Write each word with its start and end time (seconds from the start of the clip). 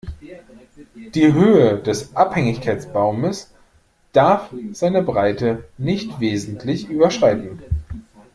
Die 1.13 1.31
Höhe 1.31 1.77
des 1.79 2.15
Abhängigkeitsbaums 2.15 3.53
darf 4.13 4.49
seine 4.73 5.03
Breite 5.03 5.65
nicht 5.77 6.19
wesentlich 6.19 6.89
überschreiten. 6.89 7.59